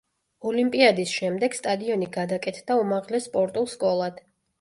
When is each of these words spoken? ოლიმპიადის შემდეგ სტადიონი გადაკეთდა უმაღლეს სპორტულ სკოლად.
ოლიმპიადის 0.51 1.11
შემდეგ 1.17 1.57
სტადიონი 1.57 2.07
გადაკეთდა 2.15 2.79
უმაღლეს 2.85 3.29
სპორტულ 3.29 3.69
სკოლად. 3.75 4.19